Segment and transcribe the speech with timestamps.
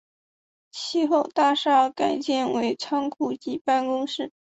[0.71, 4.31] 其后大厦改建为仓库及办公室。